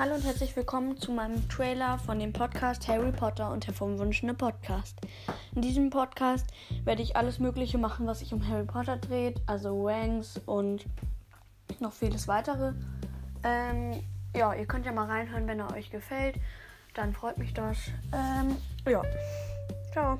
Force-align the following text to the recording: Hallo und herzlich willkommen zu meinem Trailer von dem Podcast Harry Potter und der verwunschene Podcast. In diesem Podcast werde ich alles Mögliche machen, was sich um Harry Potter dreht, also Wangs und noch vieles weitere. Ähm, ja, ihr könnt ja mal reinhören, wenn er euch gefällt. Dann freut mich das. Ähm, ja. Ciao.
Hallo 0.00 0.14
und 0.14 0.24
herzlich 0.24 0.56
willkommen 0.56 0.96
zu 0.96 1.12
meinem 1.12 1.46
Trailer 1.50 1.98
von 1.98 2.18
dem 2.18 2.32
Podcast 2.32 2.88
Harry 2.88 3.12
Potter 3.12 3.50
und 3.50 3.66
der 3.66 3.74
verwunschene 3.74 4.32
Podcast. 4.32 4.96
In 5.54 5.60
diesem 5.60 5.90
Podcast 5.90 6.46
werde 6.84 7.02
ich 7.02 7.16
alles 7.16 7.38
Mögliche 7.38 7.76
machen, 7.76 8.06
was 8.06 8.20
sich 8.20 8.32
um 8.32 8.48
Harry 8.48 8.64
Potter 8.64 8.96
dreht, 8.96 9.42
also 9.44 9.84
Wangs 9.84 10.40
und 10.46 10.86
noch 11.80 11.92
vieles 11.92 12.28
weitere. 12.28 12.72
Ähm, 13.44 14.02
ja, 14.34 14.54
ihr 14.54 14.64
könnt 14.64 14.86
ja 14.86 14.92
mal 14.92 15.04
reinhören, 15.04 15.46
wenn 15.46 15.60
er 15.60 15.70
euch 15.74 15.90
gefällt. 15.90 16.36
Dann 16.94 17.12
freut 17.12 17.36
mich 17.36 17.52
das. 17.52 17.76
Ähm, 18.14 18.56
ja. 18.90 19.02
Ciao. 19.92 20.18